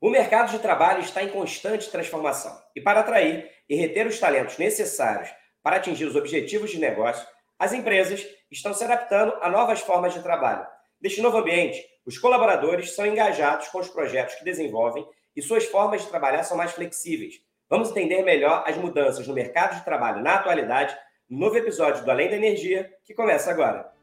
[0.00, 4.56] O mercado de trabalho está em constante transformação e, para atrair e reter os talentos
[4.56, 5.28] necessários
[5.60, 7.26] para atingir os objetivos de negócio,
[7.58, 10.64] as empresas estão se adaptando a novas formas de trabalho.
[11.02, 16.02] Neste novo ambiente, os colaboradores são engajados com os projetos que desenvolvem e suas formas
[16.02, 17.34] de trabalhar são mais flexíveis.
[17.68, 20.96] Vamos entender melhor as mudanças no mercado de trabalho na atualidade
[21.28, 23.97] no novo episódio do Além da Energia, que começa agora.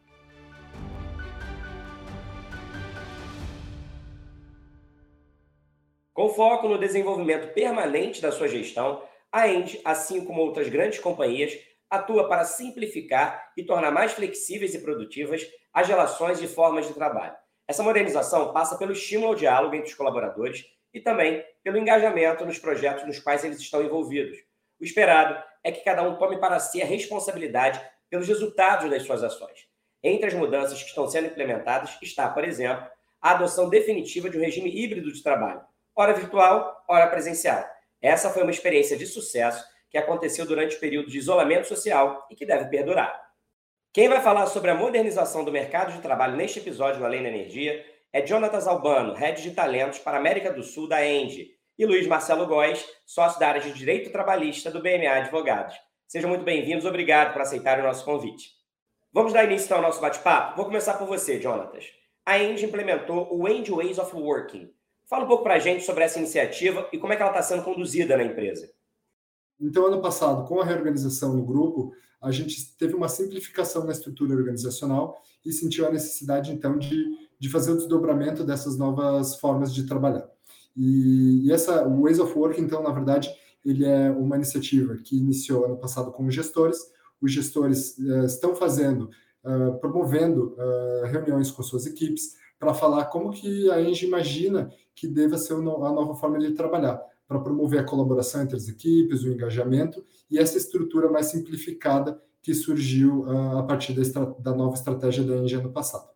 [6.16, 11.60] Com foco no desenvolvimento permanente da sua gestão, a End, assim como outras grandes companhias,
[11.90, 17.36] atua para simplificar e tornar mais flexíveis e produtivas as relações e formas de trabalho.
[17.68, 22.60] Essa modernização passa pelo estímulo ao diálogo entre os colaboradores e também pelo engajamento nos
[22.60, 24.38] projetos nos quais eles estão envolvidos.
[24.80, 29.22] O esperado é que cada um tome para si a responsabilidade pelos resultados das suas
[29.22, 29.68] ações.
[30.02, 32.88] Entre as mudanças que estão sendo implementadas está, por exemplo,
[33.22, 35.62] a adoção definitiva de um regime híbrido de trabalho,
[35.96, 37.66] hora virtual, hora presencial.
[38.02, 42.36] Essa foi uma experiência de sucesso que aconteceu durante o período de isolamento social e
[42.36, 43.24] que deve perdurar.
[43.94, 47.30] Quem vai falar sobre a modernização do mercado de trabalho neste episódio do Além da
[47.30, 51.86] Energia é Jonatas Albano, Head de Talentos para a América do Sul da Endi, e
[51.86, 55.76] Luiz Marcelo Góes, sócio da área de Direito Trabalhista do BMA Advogados.
[56.08, 58.52] Sejam muito bem-vindos, obrigado por aceitar o nosso convite.
[59.12, 60.56] Vamos dar início então ao nosso bate-papo?
[60.56, 61.86] Vou começar por você, Jonatas.
[62.26, 64.74] A Endi implementou o End Ways of Working,
[65.08, 67.44] Fala um pouco para a gente sobre essa iniciativa e como é que ela está
[67.44, 68.70] sendo conduzida na empresa.
[69.60, 74.36] Então, ano passado, com a reorganização no grupo, a gente teve uma simplificação na estrutura
[74.36, 77.06] organizacional e sentiu a necessidade, então, de,
[77.40, 80.28] de fazer o desdobramento dessas novas formas de trabalhar.
[80.76, 83.30] E, e essa, o Ways of Work, então, na verdade,
[83.64, 86.80] ele é uma iniciativa que iniciou ano passado com os gestores.
[87.22, 89.10] Os gestores uh, estão fazendo,
[89.44, 95.08] uh, promovendo uh, reuniões com suas equipes, para falar como que a Engie imagina que
[95.08, 99.30] deva ser a nova forma de trabalhar, para promover a colaboração entre as equipes, o
[99.30, 103.94] engajamento e essa estrutura mais simplificada que surgiu uh, a partir
[104.40, 106.08] da, nova estratégia da Engie ano passado.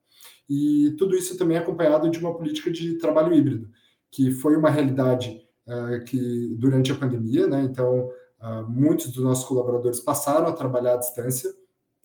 [0.48, 3.70] E tudo isso também é acompanhado de uma política de trabalho híbrido,
[4.12, 8.10] que foi uma realidade uh, que durante a pandemia, né, então
[8.42, 11.52] uh, muitos dos nossos colaboradores passaram a trabalhar à distância,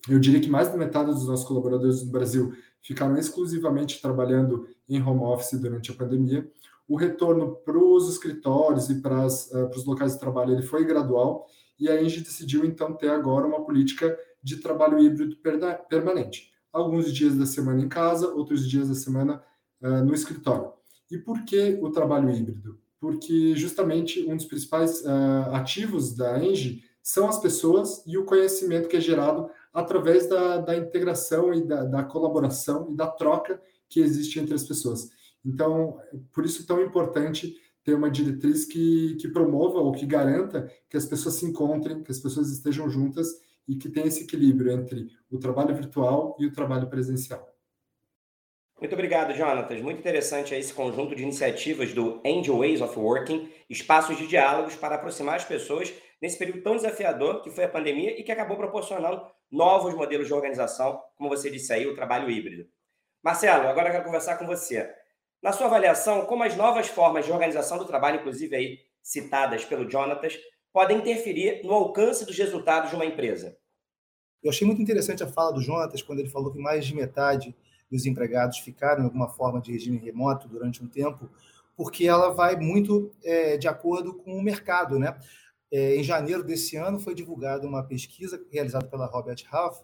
[0.08, 2.52] eu diria que mais da metade dos nossos colaboradores no Brasil
[2.84, 6.48] ficaram exclusivamente trabalhando em home office durante a pandemia.
[6.86, 11.48] O retorno para os escritórios e para, para os locais de trabalho ele foi gradual
[11.80, 15.36] e a Engie decidiu então ter agora uma política de trabalho híbrido
[15.88, 16.52] permanente.
[16.70, 19.42] Alguns dias da semana em casa, outros dias da semana
[19.80, 20.70] uh, no escritório.
[21.10, 22.78] E por que o trabalho híbrido?
[23.00, 28.88] Porque justamente um dos principais uh, ativos da Engie são as pessoas e o conhecimento
[28.88, 33.98] que é gerado através da, da integração e da, da, colaboração e da troca que
[33.98, 35.10] existe entre as pessoas.
[35.44, 35.98] Então,
[36.32, 40.96] por isso é tão importante ter uma diretriz que, que promova ou que garanta que
[40.96, 43.28] as pessoas se encontrem, que as pessoas estejam juntas
[43.66, 47.52] e que tenha esse equilíbrio entre o trabalho virtual e o trabalho presencial.
[48.80, 49.80] Muito obrigado, Jonatas.
[49.80, 54.96] Muito interessante esse conjunto de iniciativas do Angel Ways of Working, espaços de diálogos para
[54.96, 59.22] aproximar as pessoas nesse período tão desafiador que foi a pandemia e que acabou proporcionando
[59.54, 62.66] novos modelos de organização, como você disse aí, o trabalho híbrido.
[63.22, 64.92] Marcelo, agora eu quero conversar com você.
[65.40, 69.88] Na sua avaliação, como as novas formas de organização do trabalho, inclusive aí citadas pelo
[69.88, 70.36] Jonatas,
[70.72, 73.56] podem interferir no alcance dos resultados de uma empresa?
[74.42, 77.54] Eu achei muito interessante a fala do Jonatas quando ele falou que mais de metade
[77.90, 81.30] dos empregados ficaram em alguma forma de regime remoto durante um tempo,
[81.76, 85.16] porque ela vai muito é, de acordo com o mercado, né?
[85.76, 89.80] É, em janeiro desse ano, foi divulgada uma pesquisa realizada pela Robert Half,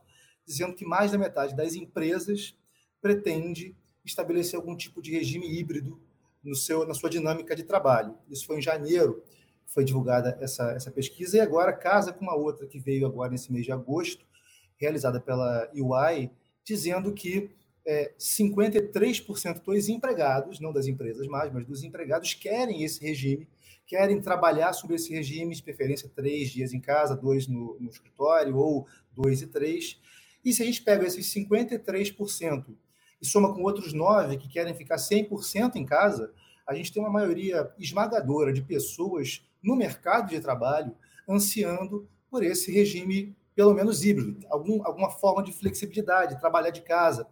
[0.47, 2.55] dizendo que mais da metade das empresas
[3.03, 3.75] pretende
[4.05, 6.01] estabelecer algum tipo de regime híbrido
[6.45, 8.17] no seu, na sua dinâmica de trabalho.
[8.31, 9.21] Isso foi em janeiro,
[9.67, 13.51] foi divulgada essa, essa pesquisa, e agora casa com uma outra que veio agora nesse
[13.51, 14.25] mês de agosto,
[14.77, 16.31] realizada pela UI,
[16.62, 17.51] dizendo que
[17.84, 23.49] é, 53% dos empregados, não das empresas mais, mas dos empregados, querem esse regime
[23.91, 28.57] querem trabalhar sobre esse regime, de preferência três dias em casa, dois no, no escritório,
[28.57, 30.01] ou dois e três.
[30.45, 32.66] E se a gente pega esses 53%
[33.21, 36.33] e soma com outros nove que querem ficar 100% em casa,
[36.65, 40.95] a gente tem uma maioria esmagadora de pessoas no mercado de trabalho
[41.28, 47.27] ansiando por esse regime, pelo menos híbrido, algum, alguma forma de flexibilidade, trabalhar de casa.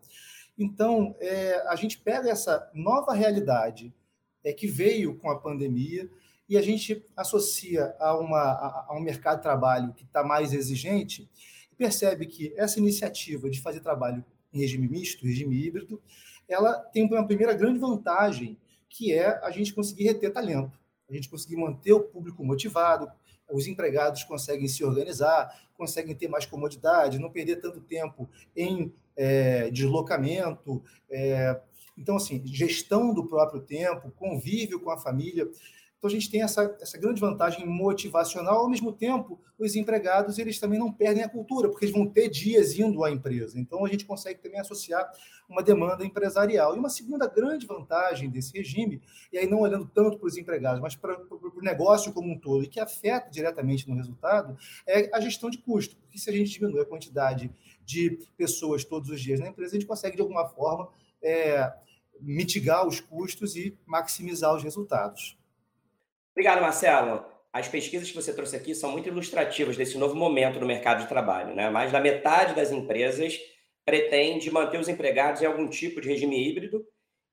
[0.58, 3.94] Então, é, a gente pega essa nova realidade
[4.43, 6.11] é, que veio com a pandemia
[6.48, 11.28] e a gente associa a, uma, a, um mercado de trabalho que está mais exigente
[11.70, 16.00] e percebe que essa iniciativa de fazer trabalho em regime misto, regime híbrido,
[16.48, 18.56] ela tem uma primeira grande vantagem,
[18.88, 23.10] que é a gente conseguir reter talento, a gente conseguir manter o público motivado,
[23.50, 29.70] os empregados conseguem se organizar, conseguem ter mais comodidade, não perder tanto tempo em é,
[29.70, 30.82] deslocamento.
[31.10, 31.60] É,
[31.96, 35.48] então, assim, gestão do próprio tempo, convívio com a família.
[35.98, 40.58] Então a gente tem essa, essa grande vantagem motivacional, ao mesmo tempo, os empregados eles
[40.60, 43.58] também não perdem a cultura, porque eles vão ter dias indo à empresa.
[43.58, 45.10] Então a gente consegue também associar
[45.48, 46.76] uma demanda empresarial.
[46.76, 49.02] E uma segunda grande vantagem desse regime,
[49.32, 52.38] e aí não olhando tanto para os empregados, mas para, para o negócio como um
[52.38, 54.56] todo, e que afeta diretamente no resultado,
[54.86, 55.96] é a gestão de custo.
[55.96, 57.50] Porque se a gente diminui a quantidade
[57.84, 60.88] de pessoas todos os dias na empresa, a gente consegue, de alguma forma,
[61.20, 61.72] é,
[62.20, 65.38] mitigar os custos e maximizar os resultados.
[66.38, 67.25] Obrigado, Marcelo.
[67.52, 71.08] As pesquisas que você trouxe aqui são muito ilustrativas desse novo momento no mercado de
[71.08, 71.52] trabalho.
[71.52, 71.69] Né?
[71.69, 73.37] Mais da metade das empresas
[73.85, 76.87] pretende manter os empregados em algum tipo de regime híbrido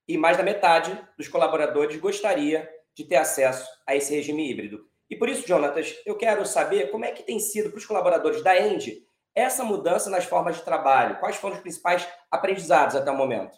[0.08, 4.80] e mais da metade dos colaboradores gostaria de ter acesso a esse regime híbrido.
[5.08, 8.42] E por isso, Jonatas, eu quero saber como é que tem sido para os colaboradores
[8.42, 9.06] da End
[9.36, 11.20] essa mudança nas formas de trabalho.
[11.20, 13.56] Quais foram os principais aprendizados até o momento?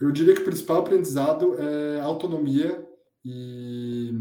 [0.00, 2.88] Eu diria que o principal aprendizado é autonomia
[3.24, 4.12] e,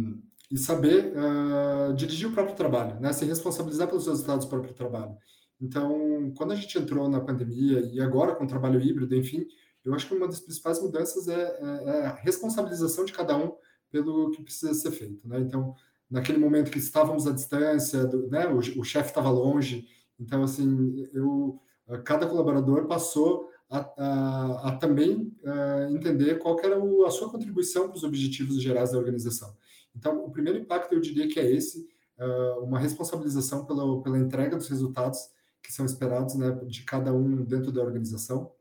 [0.51, 3.13] e saber uh, dirigir o próprio trabalho, né?
[3.13, 5.15] se responsabilizar pelos resultados do próprio trabalho.
[5.61, 9.45] Então, quando a gente entrou na pandemia e agora com o trabalho híbrido, enfim,
[9.83, 13.53] eu acho que uma das principais mudanças é, é, é a responsabilização de cada um
[13.91, 15.27] pelo que precisa ser feito.
[15.27, 15.39] Né?
[15.39, 15.75] Então,
[16.09, 19.87] naquele momento que estávamos à distância, do, né, o, o chefe estava longe,
[20.19, 21.59] então, assim, eu,
[22.03, 27.87] cada colaborador passou a, a, a também eh, entender qual era o, a sua contribuição
[27.87, 29.55] para os objetivos gerais da organização.
[29.95, 31.87] Então, o primeiro impacto eu diria que é esse,
[32.19, 35.19] uh, uma responsabilização pela, pela entrega dos resultados
[35.61, 38.51] que são esperados né, de cada um dentro da organização.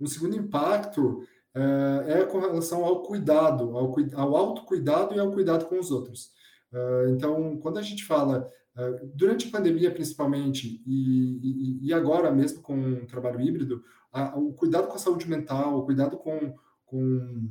[0.00, 1.24] Um segundo impacto
[1.54, 6.32] uh, é com relação ao cuidado, ao, ao autocuidado e ao cuidado com os outros.
[6.72, 8.50] Uh, então, quando a gente fala
[9.12, 14.52] durante a pandemia, principalmente, e, e, e, agora mesmo com o trabalho híbrido, a, o
[14.52, 16.54] cuidado com a saúde mental, o cuidado com,
[16.84, 17.48] com,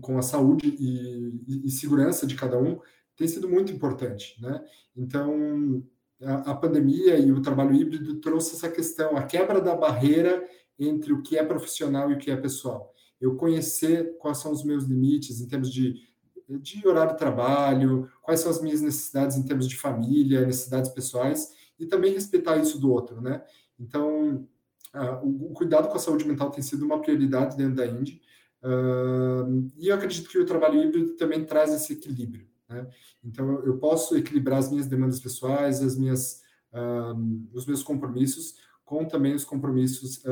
[0.00, 2.80] com a saúde e, e, segurança de cada um
[3.16, 4.64] tem sido muito importante, né?
[4.96, 5.84] Então,
[6.20, 10.44] a, a, pandemia e o trabalho híbrido trouxe essa questão, a quebra da barreira
[10.78, 12.92] entre o que é profissional e o que é pessoal.
[13.20, 16.12] Eu conhecer quais são os meus limites em termos de
[16.48, 21.52] de horário de trabalho, quais são as minhas necessidades em termos de família, necessidades pessoais,
[21.78, 23.42] e também respeitar isso do outro, né?
[23.78, 24.46] Então,
[24.94, 28.20] uh, o, cuidado com a saúde mental tem sido uma prioridade dentro da Indy,
[28.62, 32.88] uh, e eu acredito que o trabalho híbrido também traz esse equilíbrio, né?
[33.24, 36.42] Então, eu posso equilibrar as minhas demandas pessoais, as minhas,
[36.72, 40.22] uh, os meus compromissos, com também os compromissos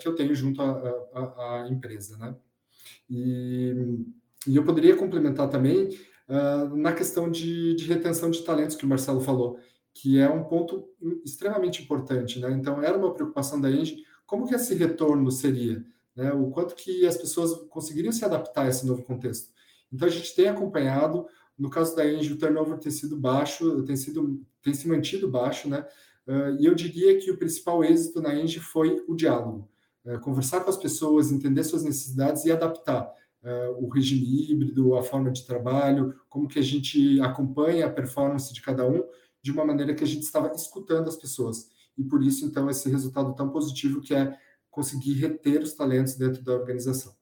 [0.00, 2.34] que eu tenho junto à empresa, né?
[3.08, 3.76] E
[4.46, 5.90] e eu poderia complementar também
[6.76, 9.58] na questão de, de, retenção de talentos que o Marcelo falou,
[9.94, 10.88] que é um ponto
[11.24, 12.38] extremamente importante.
[12.38, 12.50] Né?
[12.52, 15.84] Então, era uma preocupação da Engie, como que esse retorno seria?
[16.14, 16.32] Né?
[16.32, 19.50] O quanto que as pessoas conseguiriam se adaptar a esse novo contexto.
[19.92, 21.26] Então, a gente tem acompanhado,
[21.58, 25.68] no caso da Engie, o turnover tem sido baixo, tem, sido, tem se mantido baixo,
[25.68, 25.84] né?
[26.26, 29.68] Uh, e eu diria que o principal êxito na Engie foi o diálogo.
[30.04, 35.02] Uh, conversar com as pessoas, entender suas necessidades e adaptar uh, o regime híbrido, a
[35.02, 39.02] forma de trabalho, como que a gente acompanha a performance de cada um,
[39.42, 41.70] de uma maneira que a gente estava escutando as pessoas.
[41.96, 44.38] E por isso, então, esse resultado tão positivo que é
[44.70, 47.14] conseguir reter os talentos dentro da organização.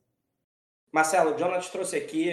[0.91, 2.31] Marcelo, o Jonathan trouxe aqui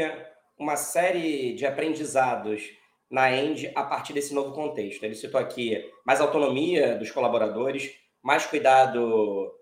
[0.59, 2.63] uma série de aprendizados
[3.11, 5.03] na End a partir desse novo contexto.
[5.05, 9.53] Ele citou aqui mais autonomia dos colaboradores, mais cuidado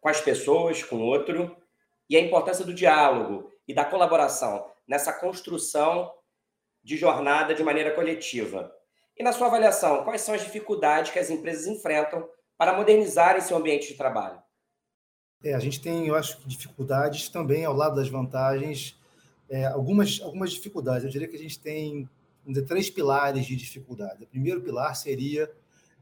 [0.00, 1.56] com as pessoas, com o outro,
[2.08, 6.12] e a importância do diálogo e da colaboração nessa construção
[6.82, 8.72] de jornada de maneira coletiva.
[9.16, 13.56] E na sua avaliação, quais são as dificuldades que as empresas enfrentam para modernizarem seu
[13.56, 14.38] ambiente de trabalho?
[15.42, 18.98] É, a gente tem, eu acho, dificuldades também ao lado das vantagens,
[19.48, 21.04] é, algumas, algumas dificuldades.
[21.04, 22.08] Eu diria que a gente tem
[22.46, 24.24] dizer, três pilares de dificuldade.
[24.24, 25.50] O primeiro pilar seria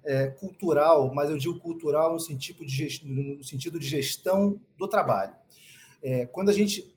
[0.04, 5.34] é, cultural, mas eu digo cultural no sentido de, no sentido de gestão do trabalho.
[6.02, 6.93] É, quando a gente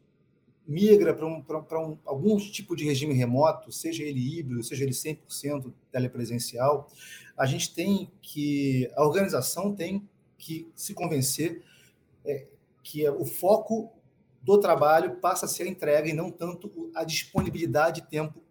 [0.67, 1.43] migra para um,
[1.91, 6.91] um, algum tipo de regime remoto, seja ele híbrido, seja ele 100% telepresencial,
[7.37, 10.07] a gente tem que, a organização tem
[10.37, 11.63] que se convencer
[12.25, 12.45] é,
[12.83, 13.91] que o foco
[14.41, 18.41] do trabalho passa a ser a entrega e não tanto a disponibilidade de tempo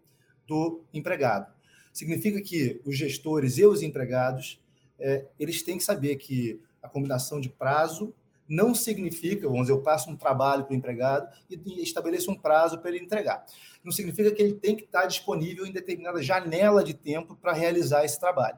[0.47, 1.53] do empregado.
[1.93, 4.59] Significa que os gestores e os empregados,
[4.99, 8.13] é, eles têm que saber que a combinação de prazo
[8.47, 12.79] não significa, vamos dizer, eu passo um trabalho para o empregado e, estabeleço um prazo
[12.79, 13.45] para ele entregar.
[13.83, 18.05] Não significa que ele tem que estar disponível em determinada janela de tempo para realizar
[18.05, 18.57] esse trabalho.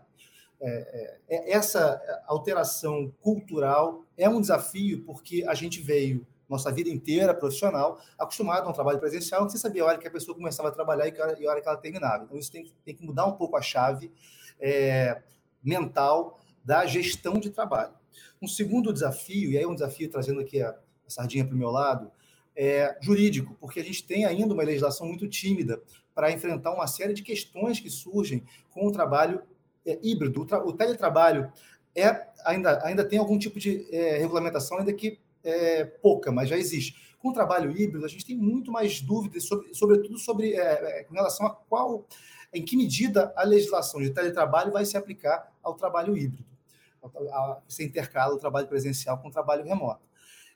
[0.62, 6.90] É, é, é essa alteração cultural é um desafio porque a gente veio nossa vida
[6.90, 10.70] inteira profissional acostumado a um trabalho presencial, você sabia a hora que a pessoa começava
[10.70, 12.24] a trabalhar e e a hora que ela terminava.
[12.24, 14.12] Então, isso tem, tem que mudar um pouco a chave
[14.60, 15.22] é,
[15.64, 17.94] mental da gestão de trabalho.
[18.42, 21.70] Um segundo desafio, e aí um desafio trazendo aqui a, a sardinha para o meu
[21.70, 22.12] lado,
[22.56, 25.82] é jurídico, porque a gente tem ainda uma legislação muito tímida
[26.14, 29.42] para enfrentar uma série de questões que surgem com o trabalho
[29.86, 30.42] é, híbrido.
[30.42, 31.50] O, tra o, teletrabalho
[31.96, 36.58] é, ainda, ainda tem algum tipo de é, regulamentação, ainda que é, pouca, mas já
[36.58, 37.16] existe.
[37.20, 41.04] Com o trabalho híbrido, a gente tem muito mais dúvidas, sobre, sobretudo sobre é, é
[41.06, 42.06] com relação a qual,
[42.54, 46.50] em que medida a legislação de teletrabalho vai se aplicar ao trabalho híbrido
[47.68, 50.10] você intercala o trabalho presencial com o trabalho remoto.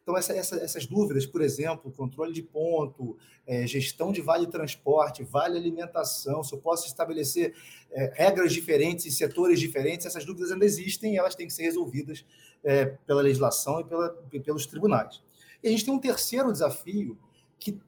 [0.03, 5.23] Então, essa, essa, essas dúvidas, por exemplo, controle de ponto, é, gestão de vale transporte,
[5.23, 7.55] vale alimentação, se eu posso estabelecer
[7.89, 11.63] é, regras diferentes e setores diferentes, essas dúvidas ainda existem e elas têm que ser
[11.63, 12.25] resolvidas
[12.63, 14.09] é, pela legislação e pela,
[14.43, 15.23] pelos tribunais.
[15.63, 17.17] E a gente tem um terceiro desafio,
[17.57, 17.79] que,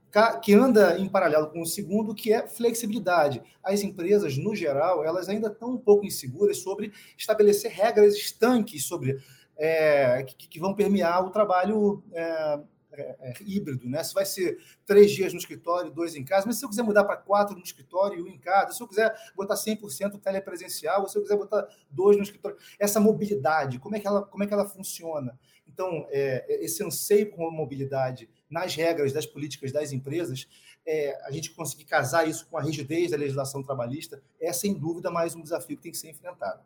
[0.41, 3.41] que anda em paralelo com o segundo, que é flexibilidade.
[3.63, 9.17] As empresas, no geral, elas ainda estão um pouco inseguras sobre estabelecer regras estanques sobre
[9.57, 12.59] é, que, que, vão permear o trabalho é,
[12.97, 14.03] é, é, híbrido, né?
[14.03, 17.03] Se vai ser três dias no escritório, dois em casa, mas se eu quiser mudar
[17.03, 21.09] para quatro no escritório e um em casa, se eu quiser botar 100% telepresencial, ou
[21.09, 24.47] se eu quiser botar dois no escritório, essa mobilidade, como é que ela, como é
[24.47, 25.37] que ela funciona?
[25.75, 30.47] Então, é, esse anseio por uma mobilidade nas regras das políticas das empresas,
[30.87, 35.11] é, a gente conseguir casar isso com a rigidez da legislação trabalhista é, sem dúvida,
[35.11, 36.63] mais um desafio que tem que ser enfrentado.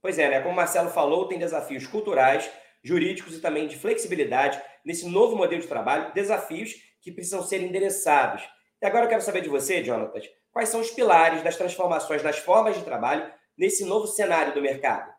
[0.00, 0.40] Pois é, né?
[0.40, 2.50] Como o Marcelo falou, tem desafios culturais,
[2.82, 8.42] jurídicos e também de flexibilidade nesse novo modelo de trabalho, desafios que precisam ser endereçados.
[8.80, 12.38] E agora eu quero saber de você, Jonatas, quais são os pilares das transformações nas
[12.38, 15.17] formas de trabalho nesse novo cenário do mercado?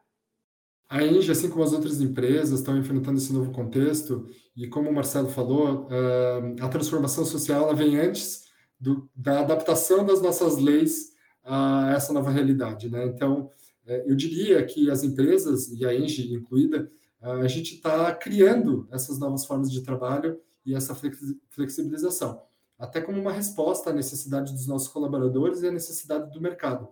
[0.89, 4.93] A Engie, assim como as outras empresas, estão enfrentando esse novo contexto e, como o
[4.93, 8.45] Marcelo falou, eh, a transformação social ela vem antes
[8.79, 11.11] do, da adaptação das nossas leis
[11.43, 12.89] a essa nova realidade.
[12.89, 13.05] Né?
[13.05, 13.51] Então,
[13.85, 16.91] eh, eu diria que as empresas, e a Engie incluída,
[17.21, 20.95] a gente está criando essas novas formas de trabalho e essa
[21.49, 22.41] flexibilização,
[22.77, 26.87] até como uma resposta à necessidade dos nossos colaboradores e à necessidade do mercado.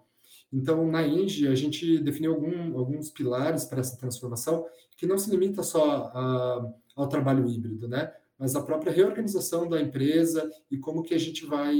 [0.51, 5.29] Então, na Inge, a gente definiu algum, alguns pilares para essa transformação, que não se
[5.29, 8.11] limita só a, ao trabalho híbrido, né?
[8.37, 11.75] mas a própria reorganização da empresa e como que a gente vai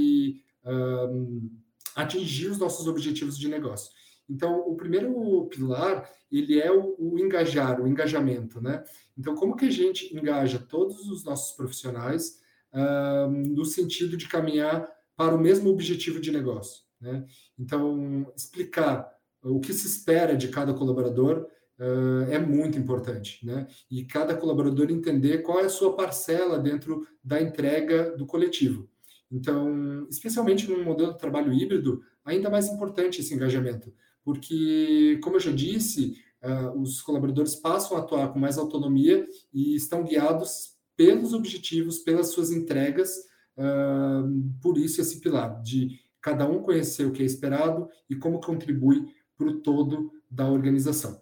[0.64, 1.50] um,
[1.94, 3.92] atingir os nossos objetivos de negócio.
[4.28, 8.84] Então, o primeiro pilar, ele é o, o, engajar, o engajamento, né?
[9.16, 12.38] Então, como que a gente engaja todos os nossos profissionais
[12.74, 16.87] um, no sentido de caminhar para o mesmo objetivo de negócio?
[17.00, 17.24] Né?
[17.58, 19.08] Então, explicar
[19.42, 23.66] o que se espera de cada colaborador uh, é muito importante, né?
[23.90, 28.88] E cada colaborador entender qual é a sua parcela dentro da entrega do coletivo.
[29.30, 33.92] Então, especialmente num modelo de trabalho híbrido, ainda mais importante esse engajamento,
[34.24, 39.74] porque, como eu já disse, uh, os colaboradores passam a atuar com mais autonomia e
[39.74, 43.14] estão guiados pelos objetivos, pelas suas entregas,
[43.56, 48.40] uh, por isso esse pilar de cada um conhecer o que é esperado e como
[48.40, 51.20] contribui para o todo da organização.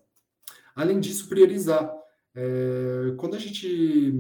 [0.74, 1.92] Além disso, priorizar.
[2.34, 4.12] É, quando a gente,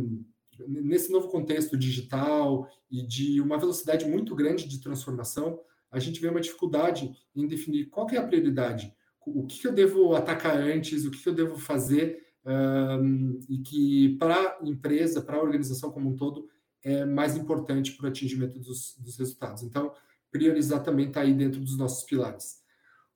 [0.66, 6.28] nesse novo contexto digital e de uma velocidade muito grande de transformação, a gente vê
[6.28, 8.92] uma dificuldade em definir qual é a prioridade,
[9.26, 14.34] o que eu devo atacar antes, o que eu devo fazer, um, e que para
[14.34, 16.48] a empresa, para a organização como um todo,
[16.82, 19.64] é mais importante para o atingimento dos, dos resultados.
[19.64, 19.92] Então,
[20.30, 22.60] priorizar também está aí dentro dos nossos pilares.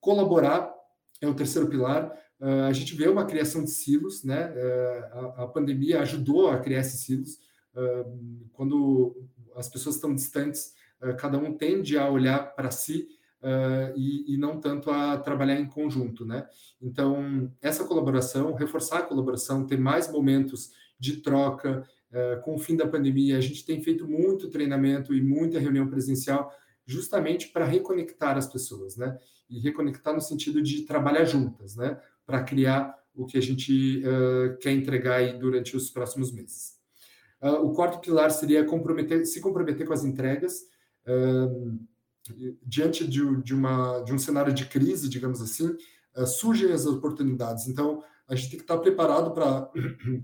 [0.00, 0.73] Colaborar
[1.21, 2.11] é o terceiro pilar.
[2.40, 4.50] Uh, a gente vê uma criação de silos, né?
[4.50, 7.35] Uh, a, a, pandemia ajudou a criar esses silos.
[7.75, 10.75] Uh, quando as pessoas estão distantes,
[11.19, 13.09] cada um tende a olhar para si
[13.97, 16.47] e, e, não tanto a trabalhar em conjunto, né?
[16.81, 21.88] Então, essa colaboração, reforçar a colaboração, ter mais momentos de troca.
[22.45, 26.52] com o fim da pandemia, a gente tem feito muito treinamento e muita reunião presencial
[26.90, 29.16] justamente para reconectar as pessoas, né?
[29.49, 32.00] E reconectar no sentido de trabalhar juntas, né?
[32.26, 36.78] Para criar o que a gente uh, quer entregar aí durante os próximos meses.
[37.42, 40.62] Uh, o quarto pilar seria comprometer, se comprometer com as entregas.
[41.06, 41.78] Uh,
[42.62, 45.75] diante de, de, uma, de um cenário de crise, digamos assim,
[46.26, 47.66] surgem as oportunidades.
[47.66, 49.68] Então, a gente tem que estar preparado para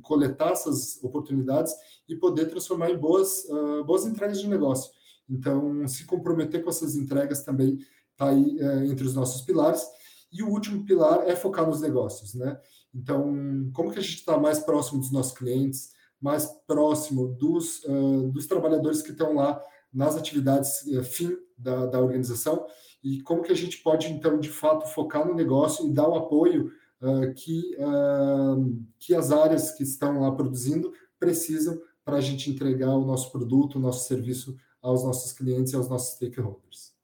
[0.03, 1.73] coletar essas oportunidades
[2.09, 3.45] e poder transformar em boas,
[3.87, 4.93] boas entregas de negócio.
[5.29, 7.79] Então, se comprometer com essas entregas também
[8.13, 9.83] está aí uh, entre os nossos pilares.
[10.33, 12.59] E o último pilar é focar nos negócios, né?
[12.95, 15.91] Então, como que a gente está mais próximo dos nossos clientes,
[16.21, 22.01] mais próximo dos, uh, dos trabalhadores que estão lá nas atividades uh, fim da, da
[22.01, 22.67] organização
[23.05, 26.17] e como que a gente pode, então, de fato, focar no negócio e dar o
[26.17, 27.77] apoio uh, que,
[28.99, 33.77] que as áreas que estão lá produzindo precisam para a gente entregar o nosso produto,
[33.77, 36.95] o nosso serviço aos nossos clientes e aos nossos stakeholders.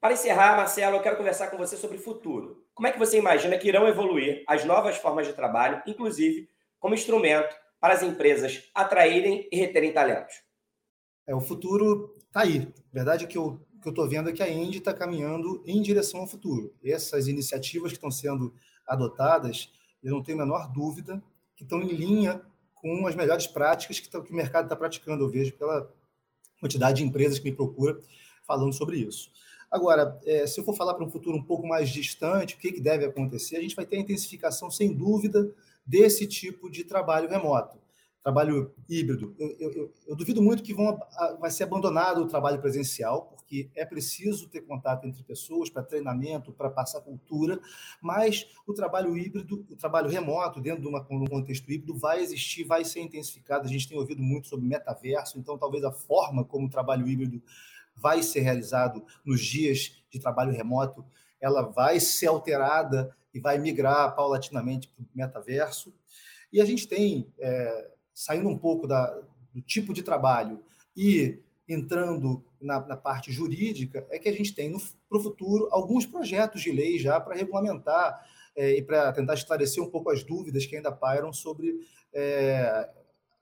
[0.00, 2.64] Para encerrar, Marcelo, eu quero conversar com você sobre o futuro.
[2.74, 6.48] Como é que você imagina que irão evoluir as novas formas de trabalho, inclusive
[6.78, 10.42] como instrumento para as empresas atraírem e reterem talentos?
[11.26, 12.72] É, o futuro está aí.
[12.92, 15.62] A verdade é que eu que eu estou vendo é que a Indy está caminhando
[15.64, 16.74] em direção ao futuro.
[16.82, 18.52] Essas iniciativas que estão sendo
[18.86, 19.72] adotadas,
[20.02, 21.22] eu não tenho a menor dúvida
[21.56, 22.42] que estão em linha
[22.74, 25.24] com as melhores práticas que, tá, que o mercado está praticando.
[25.24, 25.90] Eu vejo pela
[26.60, 27.98] quantidade de empresas que me procura
[28.46, 29.30] falando sobre isso.
[29.70, 32.72] Agora, é, se eu for falar para um futuro um pouco mais distante, o que,
[32.72, 33.56] que deve acontecer?
[33.56, 35.52] A gente vai ter a intensificação, sem dúvida,
[35.84, 37.78] desse tipo de trabalho remoto,
[38.22, 39.34] trabalho híbrido.
[39.38, 40.98] Eu, eu, eu duvido muito que vão,
[41.40, 46.52] vai ser abandonado o trabalho presencial, porque é preciso ter contato entre pessoas para treinamento,
[46.52, 47.58] para passar cultura,
[48.00, 52.64] mas o trabalho híbrido, o trabalho remoto, dentro de uma, um contexto híbrido, vai existir,
[52.64, 53.66] vai ser intensificado.
[53.66, 57.42] A gente tem ouvido muito sobre metaverso, então talvez a forma como o trabalho híbrido
[57.96, 61.04] vai ser realizado nos dias de trabalho remoto,
[61.40, 65.94] ela vai ser alterada e vai migrar paulatinamente para o metaverso.
[66.52, 69.16] E a gente tem, é, saindo um pouco da,
[69.54, 70.60] do tipo de trabalho
[70.96, 74.76] e entrando na, na parte jurídica, é que a gente tem
[75.08, 79.80] para o futuro alguns projetos de lei já para regulamentar é, e para tentar esclarecer
[79.80, 81.78] um pouco as dúvidas que ainda pairam sobre
[82.12, 82.90] é,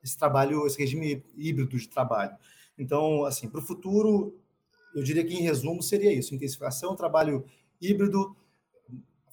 [0.05, 2.37] esse trabalho, esse regime híbrido de trabalho.
[2.77, 4.39] Então, assim, para o futuro,
[4.95, 7.47] eu diria que, em resumo, seria isso: intensificação, trabalho
[7.81, 8.37] híbrido,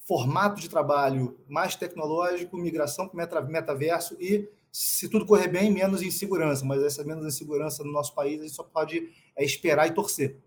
[0.05, 6.01] formato de trabalho mais tecnológico, migração para o metaverso e, se tudo correr bem, menos
[6.01, 6.65] insegurança.
[6.65, 10.41] Mas essa menos insegurança no nosso país, a gente só pode é, esperar e torcer.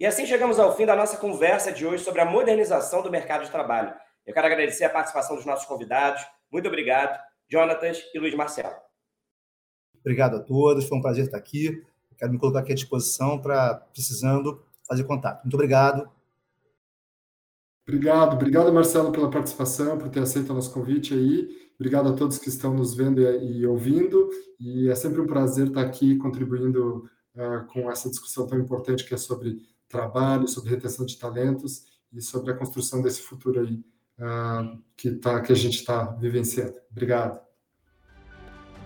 [0.00, 3.44] E assim chegamos ao fim da nossa conversa de hoje sobre a modernização do mercado
[3.44, 3.94] de trabalho.
[4.26, 6.20] Eu quero agradecer a participação dos nossos convidados.
[6.50, 8.74] Muito obrigado, Jonatas e Luiz Marcelo.
[10.00, 11.82] Obrigado a todos, foi um prazer estar aqui.
[12.18, 15.42] Quero me colocar aqui à disposição para, precisando, fazer contato.
[15.44, 16.10] Muito obrigado.
[17.88, 21.65] Obrigado, obrigado, Marcelo, pela participação, por ter aceito o nosso convite aí.
[21.78, 24.30] Obrigado a todos que estão nos vendo e, ouvindo.
[24.58, 29.14] E é sempre um prazer estar aqui contribuindo uh, com essa discussão tão importante que
[29.14, 29.58] é sobre
[29.88, 33.84] trabalho, sobre retenção de talentos e sobre a construção desse futuro aí
[34.18, 36.74] uh, que, tá, que a gente está vivenciando.
[36.90, 37.40] Obrigado.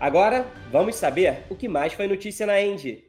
[0.01, 3.09] Agora, vamos saber o que mais foi notícia na Engie.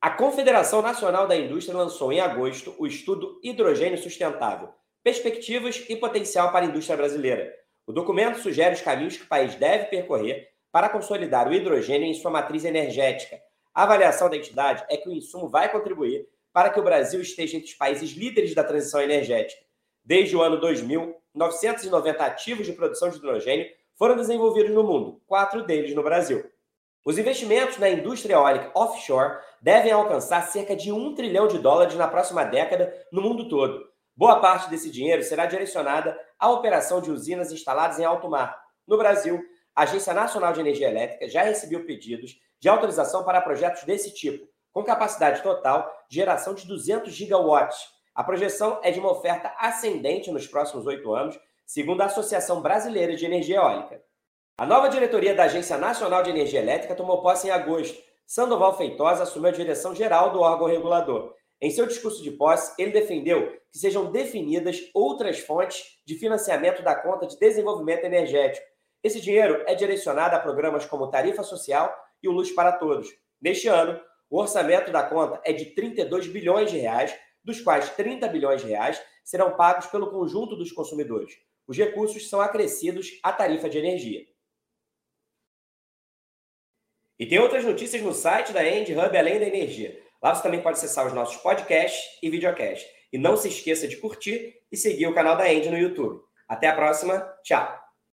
[0.00, 4.70] A Confederação Nacional da Indústria lançou em agosto o estudo Hidrogênio Sustentável:
[5.04, 7.61] Perspectivas e Potencial para a Indústria Brasileira.
[7.86, 12.14] O documento sugere os caminhos que o país deve percorrer para consolidar o hidrogênio em
[12.14, 13.40] sua matriz energética.
[13.74, 17.56] A avaliação da entidade é que o insumo vai contribuir para que o Brasil esteja
[17.56, 19.62] entre os países líderes da transição energética.
[20.04, 23.66] Desde o ano 2000, 990 ativos de produção de hidrogênio
[23.96, 26.44] foram desenvolvidos no mundo, quatro deles no Brasil.
[27.04, 32.06] Os investimentos na indústria eólica offshore devem alcançar cerca de um trilhão de dólares na
[32.06, 33.91] próxima década no mundo todo.
[34.22, 38.56] Boa parte desse dinheiro será direcionada à operação de usinas instaladas em alto mar.
[38.86, 39.42] No Brasil,
[39.74, 44.46] a Agência Nacional de Energia Elétrica já recebeu pedidos de autorização para projetos desse tipo,
[44.70, 47.80] com capacidade total de geração de 200 gigawatts.
[48.14, 53.16] A projeção é de uma oferta ascendente nos próximos oito anos, segundo a Associação Brasileira
[53.16, 54.04] de Energia Eólica.
[54.56, 58.00] A nova diretoria da Agência Nacional de Energia Elétrica tomou posse em agosto.
[58.24, 61.34] Sandoval Feitosa assumiu a direção geral do órgão regulador.
[61.62, 66.92] Em seu discurso de posse, ele defendeu que sejam definidas outras fontes de financiamento da
[66.92, 68.66] conta de desenvolvimento energético.
[69.00, 73.08] Esse dinheiro é direcionado a programas como Tarifa Social e o Luz para Todos.
[73.40, 78.26] Neste ano, o orçamento da conta é de 32 bilhões de reais, dos quais 30
[78.26, 81.32] bilhões de reais serão pagos pelo conjunto dos consumidores.
[81.68, 84.26] Os recursos são acrescidos à tarifa de energia.
[87.20, 90.01] E tem outras notícias no site da End Hub Além da Energia.
[90.22, 92.88] Lá você também pode acessar os nossos podcasts e videocasts.
[93.12, 96.20] E não se esqueça de curtir e seguir o canal da End no YouTube.
[96.48, 97.18] Até a próxima.
[97.42, 97.81] Tchau!